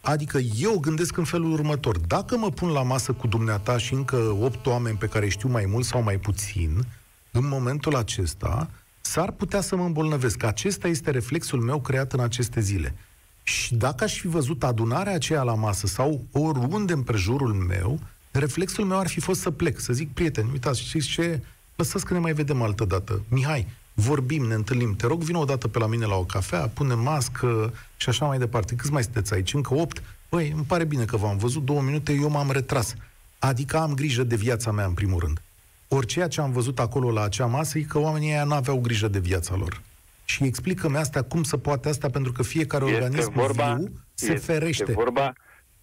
[0.00, 1.98] Adică eu gândesc în felul următor.
[1.98, 5.64] Dacă mă pun la masă cu dumneata și încă opt oameni pe care știu mai
[5.68, 6.86] mult sau mai puțin,
[7.30, 10.42] în momentul acesta, s-ar putea să mă îmbolnăvesc.
[10.42, 12.94] Acesta este reflexul meu creat în aceste zile.
[13.42, 18.00] Și dacă aș fi văzut adunarea aceea la masă sau oriunde împrejurul meu,
[18.38, 21.40] reflexul meu ar fi fost să plec, să zic, prieteni, uitați, știți ce?
[21.76, 23.22] Lăsați că ne mai vedem altă dată.
[23.28, 26.68] Mihai, vorbim, ne întâlnim, te rog, vină o dată pe la mine la o cafea,
[26.68, 28.74] punem mască și așa mai departe.
[28.74, 29.54] Câți mai sunteți aici?
[29.54, 30.02] Încă opt?
[30.30, 32.94] Băi, îmi pare bine că v-am văzut două minute, eu m-am retras.
[33.38, 35.40] Adică am grijă de viața mea, în primul rând.
[35.88, 39.08] Ori ceea ce am văzut acolo la acea masă e că oamenii aia n-aveau grijă
[39.08, 39.82] de viața lor.
[40.24, 44.32] Și explică-mi asta, cum se poate asta, pentru că fiecare Este organism vorba- viu se
[44.32, 44.92] este ferește.
[44.92, 45.32] vorba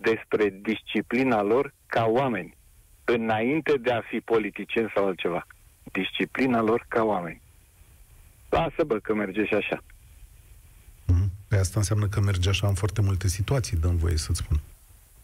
[0.10, 2.56] despre disciplina lor ca oameni,
[3.06, 5.48] înainte de a fi politicieni sau altceva.
[5.92, 7.42] Disciplina lor ca oameni.
[8.50, 9.84] Lasă, bă, că merge și așa.
[11.06, 11.32] Mhm.
[11.48, 14.60] Păi asta înseamnă că merge așa în foarte multe situații, dăm voie să-ți spun.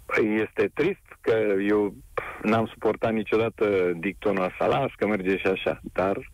[0.05, 1.35] Păi Este trist că
[1.67, 6.31] eu pf, n-am suportat niciodată dictonul ăsta, las că merge și așa, dar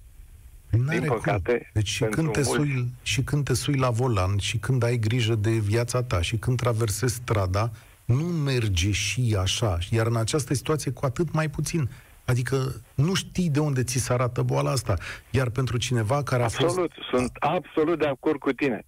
[0.69, 1.17] Păi n-are Din cum.
[1.17, 4.57] păcate, Deci și pentru când, te mulți- sui, și când te sui la volan, și
[4.57, 7.71] când ai grijă de viața ta, și când traversezi strada,
[8.05, 9.77] nu merge și așa.
[9.89, 11.89] Iar în această situație cu atât mai puțin.
[12.25, 14.95] Adică nu știi de unde ți se arată boala asta.
[15.29, 16.63] Iar pentru cineva care a fost...
[16.63, 18.85] absolut, sunt absolut de acord cu tine.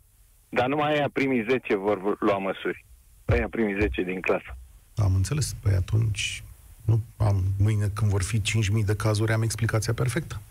[0.50, 2.86] Dar numai aia primii 10 vor lua măsuri.
[3.26, 4.58] Aia primii 10 din clasă.
[4.96, 5.56] Am înțeles.
[5.62, 6.44] Păi atunci,
[6.86, 10.42] nu am, mâine când vor fi 5.000 de cazuri, am explicația perfectă.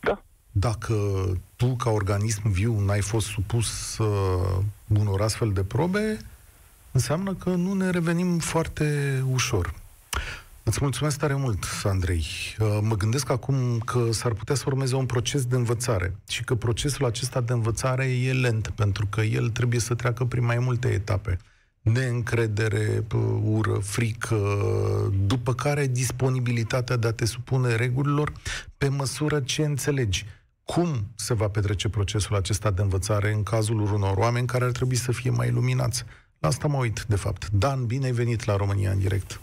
[0.00, 0.22] Da.
[0.50, 0.94] Dacă
[1.56, 4.58] tu, ca organism viu, n-ai fost supus uh,
[4.98, 6.18] unor astfel de probe,
[6.94, 9.74] înseamnă că nu ne revenim foarte ușor.
[10.62, 12.26] Îți mulțumesc tare mult, Andrei.
[12.58, 16.54] Uh, Mă gândesc acum că s-ar putea să urmeze un proces de învățare și că
[16.54, 20.88] procesul acesta de învățare e lent, pentru că el trebuie să treacă prin mai multe
[20.88, 21.38] etape.
[21.80, 24.38] Neîncredere, p- ură, frică,
[25.26, 28.32] după care disponibilitatea de a te supune regulilor
[28.78, 30.26] pe măsură ce înțelegi.
[30.64, 34.96] Cum se va petrece procesul acesta de învățare în cazul unor oameni care ar trebui
[34.96, 36.04] să fie mai luminați?
[36.44, 37.48] La asta mă uit, de fapt.
[37.50, 39.40] Dan, bine ai venit la România în direct.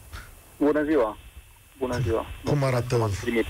[0.57, 1.17] Bună ziua!
[1.77, 2.25] Bună ziua!
[2.43, 3.45] Cum arată, M-ați primit.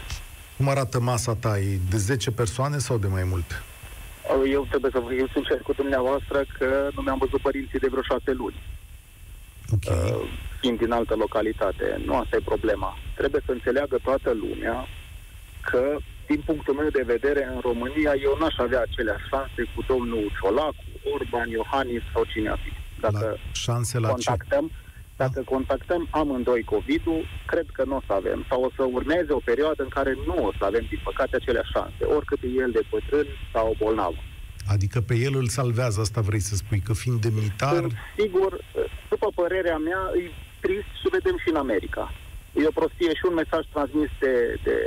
[0.57, 1.59] cum arată masa ta?
[1.59, 3.53] E de 10 persoane sau de mai multe?
[4.51, 8.01] Eu trebuie să vă fiu sincer cu dumneavoastră că nu mi-am văzut părinții de vreo
[8.01, 8.59] șase luni,
[9.73, 9.83] Ok.
[9.95, 10.27] uh,
[10.59, 12.01] fiind din altă localitate.
[12.05, 12.97] Nu asta e problema.
[13.15, 14.87] Trebuie să înțeleagă toată lumea
[15.69, 20.31] că, din punctul meu de vedere, în România eu n-aș avea aceleași șanse cu domnul
[20.41, 20.83] Ciolacu,
[21.13, 22.71] Orban, Iohannis sau cine ar fi.
[23.01, 24.13] Dacă la șanse la ce?
[24.13, 24.71] contactăm,
[25.17, 28.45] dacă contactăm amândoi COVID-ul, cred că nu o să avem.
[28.49, 31.71] Sau o să urmeze o perioadă în care nu o să avem, din păcate, aceleași
[31.71, 34.13] șanse, oricât e el de bătrân sau bolnav.
[34.67, 37.75] Adică pe el îl salvează, asta vrei să spui, că fiind demnitar...
[37.75, 38.51] Sunt sigur,
[39.09, 42.13] după părerea mea, e trist și vedem și în America.
[42.53, 44.33] E o prostie și un mesaj transmis de,
[44.63, 44.77] de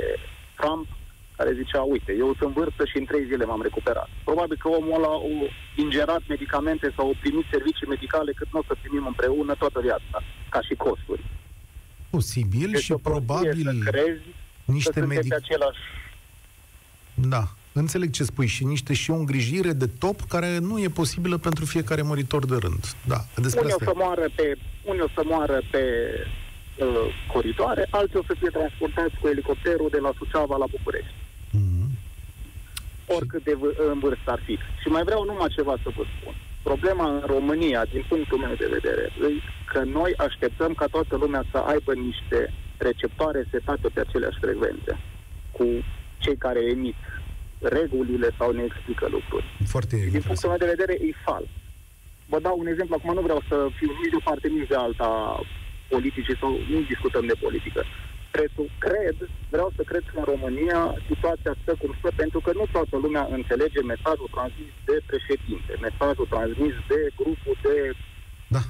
[0.57, 0.87] Trump
[1.37, 4.09] care zicea, uite, eu sunt vârstă și în trei zile m-am recuperat.
[4.23, 5.21] Probabil că omul ăla a
[5.75, 10.17] ingerat medicamente sau a primit servicii medicale cât nu o să primim împreună toată viața,
[10.49, 11.23] ca și costuri.
[12.09, 14.25] Posibil Deci și o prostie probabil să crezi
[14.65, 15.29] niște că suntem medic...
[15.29, 15.79] pe același...
[17.13, 21.37] Da, înțeleg ce spui și niște și o îngrijire de top care nu e posibilă
[21.37, 22.83] pentru fiecare muritor de rând.
[23.07, 24.03] Da, despre Unii o asta să e.
[24.03, 25.83] moară pe, unii o să moară pe
[26.77, 31.13] uh, coridoare, alții o să fie transportați cu elicopterul de la Suceava la București.
[33.07, 33.15] Mhm.
[33.15, 34.55] oricât de v- în vârstă ar fi.
[34.81, 36.33] Și mai vreau numai ceva să vă spun.
[36.63, 39.41] Problema în România, din punctul meu de vedere, e
[39.71, 44.93] că noi așteptăm ca toată lumea să aibă niște receptoare setate pe aceleași frecvențe
[45.51, 45.65] cu
[46.17, 46.95] cei care emit
[47.61, 49.45] regulile sau ne explică lucruri.
[49.67, 51.49] Foarte Din punctul meu de vedere, e fals.
[52.25, 54.75] Vă dau un exemplu, acum nu vreau să fiu nici de o parte, nici de
[54.75, 55.39] alta
[55.89, 57.81] politicii sau nu discutăm de politică.
[58.35, 59.15] Prețul, cred,
[59.53, 63.23] vreau să cred că în România situația stă cum stă, pentru că nu toată lumea
[63.37, 67.75] înțelege mesajul transmis de președinte, mesajul transmis de grupul de
[68.55, 68.61] Da,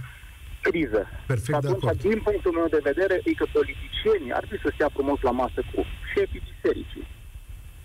[0.67, 1.01] criză.
[1.31, 2.01] perfect Și de atunci, acord.
[2.09, 5.59] din punctul meu de vedere, e că politicienii ar trebui să stea frumos la masă
[5.71, 5.79] cu
[6.13, 7.05] șefii bisericii,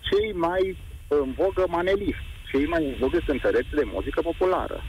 [0.09, 0.63] cei mai
[1.07, 4.79] în vogă maneliști, cei mai în vogă cântăreți de muzică populară,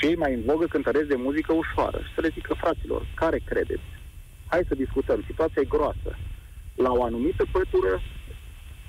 [0.00, 1.98] cei mai în vogă cântăreți de muzică ușoară.
[2.06, 3.88] Și să le zică, fraților, care credeți?
[4.50, 6.10] Hai să discutăm, situația e groasă.
[6.74, 8.00] La o anumită pătură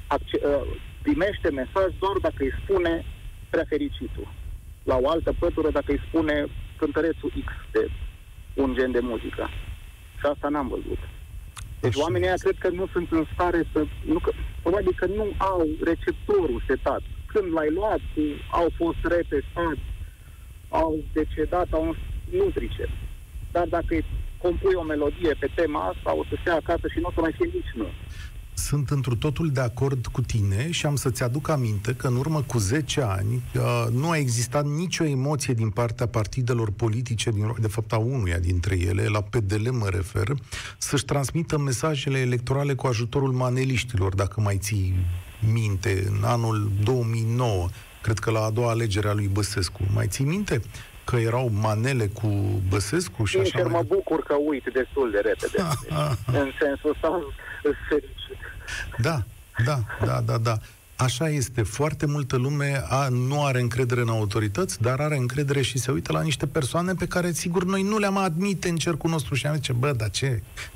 [0.08, 0.62] acce- uh,
[1.02, 3.06] primește mesaj doar dacă îi spune
[3.50, 4.28] prea fericitul.
[4.84, 6.46] La o altă pătură dacă îi spune
[6.78, 7.92] cântărețul X de
[8.54, 9.50] un gen de muzică.
[10.20, 11.00] Și asta n-am văzut.
[11.80, 12.48] Deci Așa oamenii ăia este.
[12.48, 13.86] cred că nu sunt în stare să...
[14.06, 17.02] Nu că, probabil că nu au receptorul setat.
[17.26, 18.02] Când l-ai luat,
[18.52, 19.86] au fost repetați,
[20.70, 21.96] au decedat, au...
[22.32, 22.90] nu tricep.
[23.52, 24.06] Dar dacă îi
[24.42, 27.34] compui o melodie pe tema asta, o să stea acasă și nu o să mai
[27.38, 27.88] fie nici nu.
[28.54, 32.42] Sunt întru totul de acord cu tine și am să-ți aduc aminte că în urmă
[32.42, 37.60] cu 10 ani uh, nu a existat nicio emoție din partea partidelor politice, din, Ro-
[37.60, 40.28] de fapt a unuia dintre ele, la PDL mă refer,
[40.78, 44.94] să-și transmită mesajele electorale cu ajutorul maneliștilor, dacă mai ții
[45.54, 47.68] minte, în anul 2009,
[48.02, 49.80] cred că la a doua alegere a lui Băsescu.
[49.94, 50.62] Mai ții minte?
[51.12, 52.28] Că erau manele cu
[52.70, 53.82] Băsescu și așa Sincer, mai...
[53.82, 55.58] mă bucur că uit destul de repede.
[56.42, 57.22] în sensul ăsta,
[57.62, 58.38] sunt fericit.
[58.98, 59.24] Da,
[59.66, 60.58] da, da, da, da.
[61.08, 61.62] Așa este.
[61.80, 66.12] Foarte multă lume a, nu are încredere în autorități, dar are încredere și se uită
[66.12, 69.56] la niște persoane pe care, sigur, noi nu le-am admite în cercul nostru și am
[69.56, 70.30] zice, bă, dar ce?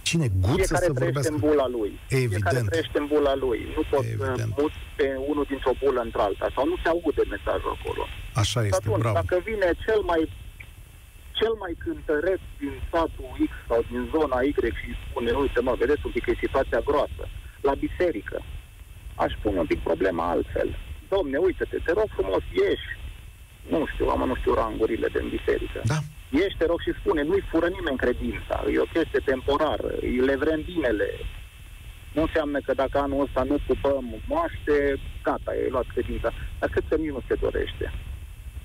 [0.09, 1.33] Cine guță Fiecare să trăiește vorbească?
[1.33, 1.91] în bula lui.
[2.07, 2.65] Fiecare Evident.
[2.69, 3.59] trăiește în bula lui.
[3.77, 4.51] Nu poți să Evident.
[4.61, 6.45] muți pe unul dintr-o bulă într-alta.
[6.55, 8.03] Sau nu se aude mesajul acolo.
[8.43, 9.17] Așa Și este, atunci, bravo.
[9.21, 10.21] dacă vine cel mai
[11.39, 15.73] cel mai cântăreț din satul X sau din zona Y și îi spune, uite mă,
[15.83, 17.23] vedeți un pic că e situația groasă,
[17.67, 18.37] la biserică,
[19.15, 20.69] aș pune un pic problema altfel.
[21.09, 22.89] Domne, uite-te, te rog frumos, ieși.
[23.69, 25.79] Nu știu, am nu știu rangurile din biserică.
[25.85, 25.99] Da,
[26.43, 30.35] Ești, te rog, și spune, nu-i fură nimeni credința, e o chestie temporară, îi le
[30.35, 31.09] vrem binele.
[32.15, 34.75] Nu înseamnă că dacă anul ăsta nu pupăm moaște,
[35.23, 36.33] gata, e luat credința.
[36.59, 37.93] Dar cred că nici nu se dorește.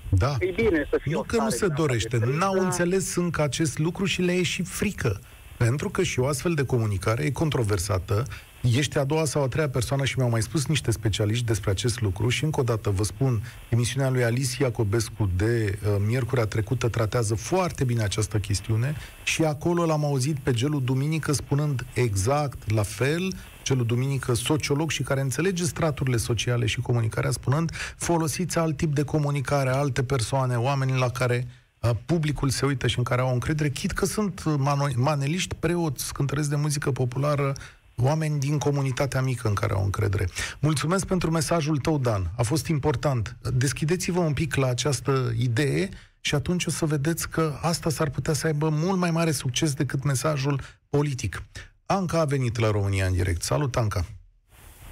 [0.09, 0.35] da.
[0.39, 2.51] E bine să fie Nu o că nu stare se din asta dorește, de n-au
[2.51, 2.65] frică.
[2.65, 5.19] înțeles încă acest lucru și le e și frică.
[5.57, 8.25] Pentru că și o astfel de comunicare e controversată.
[8.61, 12.01] Ești a doua sau a treia persoană și mi-au mai spus niște specialiști despre acest
[12.01, 16.87] lucru și încă o dată vă spun, emisiunea lui Alice Iacobescu de uh, miercurea trecută
[16.87, 22.83] tratează foarte bine această chestiune și acolo l-am auzit pe Gelu Duminică spunând exact la
[22.83, 28.95] fel, Gelu Duminică sociolog și care înțelege straturile sociale și comunicarea spunând folosiți alt tip
[28.95, 31.47] de comunicare, alte persoane, oameni la care
[31.79, 35.55] uh, publicul se uită și în care au încredere, chit că sunt uh, mano- maneliști,
[35.55, 37.53] preoți, cântăresc de muzică populară,
[37.95, 40.27] oameni din comunitatea mică în care au încredere.
[40.59, 42.31] Mulțumesc pentru mesajul tău, Dan.
[42.37, 43.37] A fost important.
[43.53, 45.89] Deschideți-vă un pic la această idee
[46.21, 49.73] și atunci o să vedeți că asta s-ar putea să aibă mult mai mare succes
[49.73, 51.43] decât mesajul politic.
[51.85, 53.41] Anca a venit la România în direct.
[53.41, 54.05] Salut, Anca!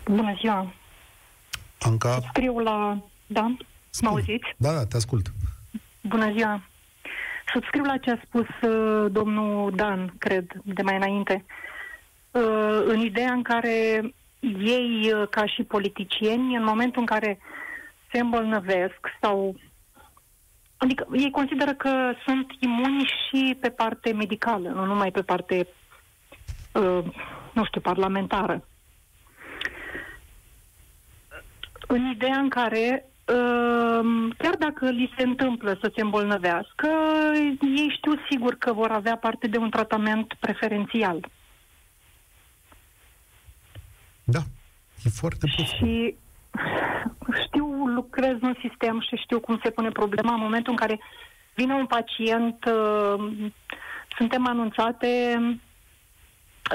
[0.05, 0.73] Bună ziua!
[1.79, 3.03] Anca, Scriu la...
[3.27, 3.41] Da?
[3.41, 3.57] Mă
[3.89, 4.11] spune.
[4.11, 4.47] auziți?
[4.57, 5.31] Da, da, te ascult.
[6.01, 6.63] Bună ziua!
[7.53, 11.45] Subscriu la ce a spus uh, domnul Dan, cred, de mai înainte.
[11.47, 11.68] Uh,
[12.85, 14.01] în ideea în care
[14.57, 17.39] ei, uh, ca și politicieni, în momentul în care
[18.11, 19.55] se îmbolnăvesc sau...
[20.77, 25.67] Adică ei consideră că sunt imuni și pe parte medicală, nu numai pe parte,
[26.73, 27.03] uh,
[27.53, 28.63] nu știu, parlamentară.
[31.91, 36.87] în ideea în care uh, chiar dacă li se întâmplă să se îmbolnăvească,
[37.61, 41.27] ei știu sigur că vor avea parte de un tratament preferențial.
[44.31, 44.39] Da,
[45.05, 45.65] e foarte posibil.
[45.77, 46.15] Și
[47.45, 50.99] știu, lucrez în sistem și știu cum se pune problema în momentul în care
[51.55, 53.51] vine un pacient, uh,
[54.17, 55.39] suntem anunțate,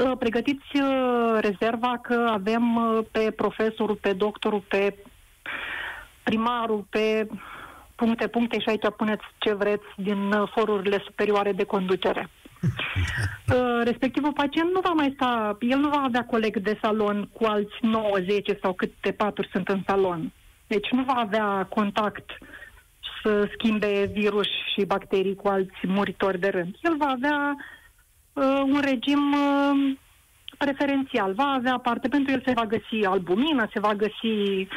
[0.05, 4.97] uh, pregătiți uh, rezerva că avem uh, pe profesorul, pe doctorul, pe
[6.23, 7.29] primarul, pe
[7.95, 12.31] puncte, puncte și aici puneți ce vreți din uh, forurile superioare de conducere.
[13.55, 17.45] Uh, respectivul pacient nu va mai sta, el nu va avea coleg de salon cu
[17.45, 20.33] alți 9, 10 sau câte paturi sunt în salon.
[20.67, 22.31] Deci nu va avea contact
[23.23, 26.75] să schimbe virus și bacterii cu alți muritori de rând.
[26.81, 27.57] El va avea
[28.33, 29.97] uh, un regim uh,
[30.59, 31.33] preferențial.
[31.35, 34.69] Va avea parte, pentru el se va găsi albumină, se va găsi,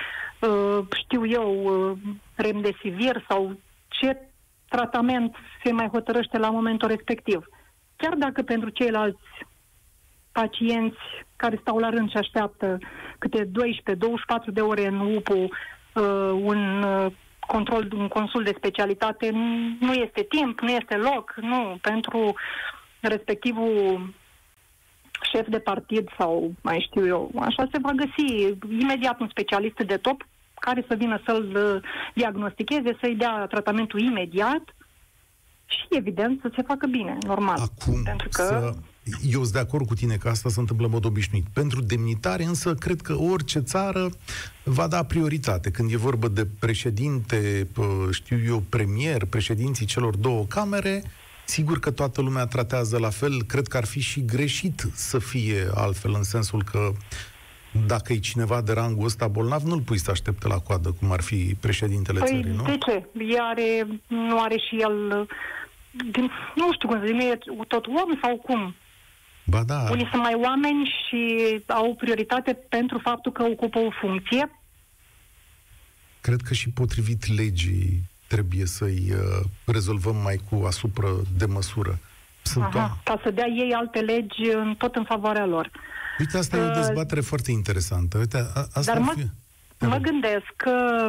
[0.42, 1.98] uh, știu eu, uh,
[2.36, 4.18] remdesivir sau ce
[4.70, 7.46] tratament se mai hotărăște la momentul respectiv.
[7.98, 9.20] Chiar dacă pentru ceilalți
[10.32, 10.98] pacienți
[11.36, 12.78] care stau la rând și așteaptă
[13.20, 13.50] câte 12-24
[14.46, 15.50] de ore în UPU uh,
[16.42, 19.30] un uh, control, un consult de specialitate,
[19.80, 22.34] nu este timp, nu este loc, nu, pentru
[23.00, 24.14] respectivul
[25.32, 29.98] șef de partid sau mai știu eu, așa se va găsi imediat un specialist de
[29.98, 30.26] top
[30.60, 34.76] care să vină să-l uh, diagnosticheze, să-i dea tratamentul imediat
[35.68, 37.60] și, evident, să se facă bine, normal.
[37.60, 38.44] Acum, Pentru că...
[38.44, 38.74] să...
[39.30, 41.46] Eu sunt de acord cu tine că asta se întâmplă în mod obișnuit.
[41.54, 44.10] Pentru demnitare, însă, cred că orice țară
[44.64, 45.72] va da prioritate.
[45.72, 47.68] Când e vorba de președinte,
[48.12, 51.04] știu eu, premier, președinții celor două camere,
[51.46, 53.44] sigur că toată lumea tratează la fel.
[53.44, 56.92] Cred că ar fi și greșit să fie altfel, în sensul că
[57.86, 61.22] dacă e cineva de rangul ăsta bolnav, nu-l pui să aștepte la coadă, cum ar
[61.22, 62.64] fi președintele păi, țării, nu?
[62.64, 63.06] de ce?
[63.40, 65.28] are, nu are și el,
[66.12, 68.76] din, nu știu cum să zic, e tot om sau cum?
[69.46, 69.88] Ba da.
[69.92, 71.24] Unii sunt mai oameni și
[71.68, 74.52] au prioritate pentru faptul că ocupă o funcție.
[76.22, 81.08] Cred că și potrivit legii trebuie să-i uh, rezolvăm mai cu asupra
[81.38, 82.00] de măsură.
[82.42, 85.72] Sunt Aha, ca să dea ei alte legi în, tot în favoarea lor.
[86.20, 88.18] Uite, asta uh, e o uh, dezbatere foarte interesantă.
[88.18, 89.86] Uite, a, asta dar mă, fi...
[89.86, 91.08] mă gândesc că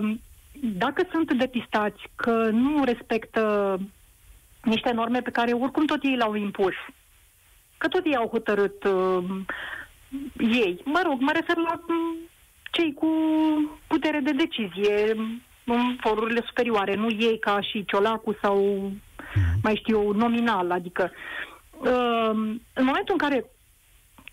[0.61, 3.42] dacă sunt depistați că nu respectă
[4.62, 6.74] niște norme pe care oricum tot ei le-au impus,
[7.76, 9.24] că tot ei au hotărât uh,
[10.38, 12.16] ei, mă rog, mă refer la um,
[12.70, 13.09] cei cu
[13.86, 15.14] putere de decizie
[15.64, 18.59] în forurile superioare, nu ei ca și Ciolacu sau
[19.34, 19.59] mm.
[19.62, 21.11] mai știu eu, nominal, adică
[21.78, 22.30] uh,
[22.72, 23.44] în momentul în care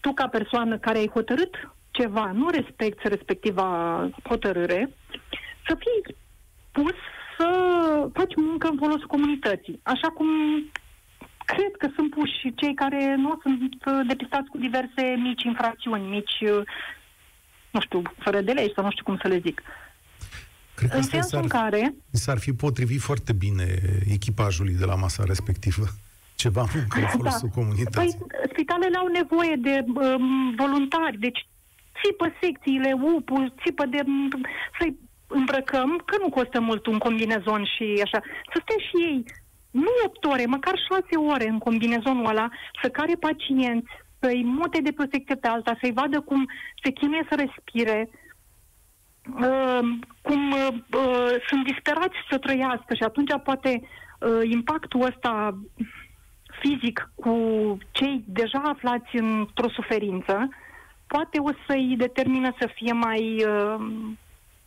[0.05, 1.53] tu ca persoană care ai hotărât
[1.91, 3.67] ceva, nu respecti respectiva
[4.29, 4.89] hotărâre,
[5.67, 6.15] să fii
[6.71, 6.95] pus
[7.37, 7.47] să
[8.13, 9.79] faci muncă în folosul comunității.
[9.83, 10.27] Așa cum
[11.45, 16.39] cred că sunt puși cei care nu sunt uh, depistați cu diverse mici infracțiuni, mici,
[16.41, 16.61] uh,
[17.71, 19.61] nu știu, fără de lei sau nu știu cum să le zic.
[20.75, 21.95] Cred că în sensul s-ar, în care...
[22.11, 23.67] S-ar fi potrivit foarte bine
[24.17, 25.85] echipajului de la masa respectivă
[26.35, 27.55] ceva muncă în folosul da.
[27.59, 28.17] comunității.
[28.17, 31.47] Păi, spitalele au nevoie de um, voluntari, deci
[32.03, 33.99] țipă secțiile, UPU, țipă de...
[34.79, 38.19] să-i îmbrăcăm, că nu costă mult un combinezon și așa.
[38.53, 39.23] Să stea și ei,
[39.71, 42.49] nu 8 ore, măcar 6 ore în combinezonul ăla,
[42.81, 46.49] să care pacienți, să-i mute de pe o secție pe alta, să-i vadă cum
[46.83, 48.09] se chinuie să respire,
[49.41, 49.79] uh,
[50.21, 50.67] cum uh,
[51.01, 55.59] uh, sunt disperați să trăiască și atunci poate uh, impactul ăsta
[56.65, 57.35] fizic cu
[57.91, 60.49] cei deja aflați într-o suferință,
[61.07, 63.87] poate o să-i determină să fie mai, uh,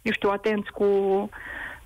[0.03, 0.89] eu știu, atenți cu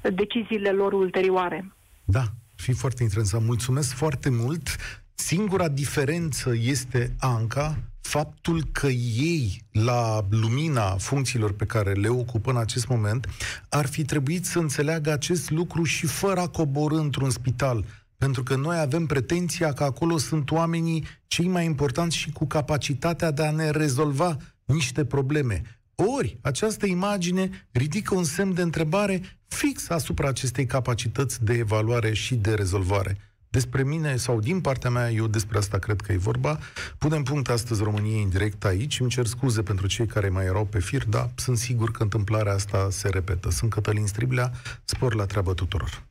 [0.01, 1.73] deciziile lor ulterioare.
[2.05, 2.23] Da,
[2.57, 3.45] fi foarte interesant.
[3.47, 4.69] Mulțumesc foarte mult.
[5.15, 8.87] Singura diferență este, Anca, faptul că
[9.17, 13.27] ei, la lumina funcțiilor pe care le ocupă în acest moment,
[13.69, 17.85] ar fi trebuit să înțeleagă acest lucru și fără a coborâ într-un spital
[18.23, 23.31] pentru că noi avem pretenția că acolo sunt oamenii cei mai importanți și cu capacitatea
[23.31, 25.63] de a ne rezolva niște probleme.
[25.95, 32.35] Ori, această imagine ridică un semn de întrebare fix asupra acestei capacități de evaluare și
[32.35, 33.19] de rezolvare.
[33.49, 36.59] Despre mine sau din partea mea, eu despre asta cred că e vorba.
[36.99, 39.01] Punem punct astăzi României în direct aici.
[39.01, 42.53] Îmi cer scuze pentru cei care mai erau pe fir, dar sunt sigur că întâmplarea
[42.53, 43.51] asta se repetă.
[43.51, 44.53] Sunt Cătălin Striblea,
[44.85, 46.11] spor la treabă tuturor.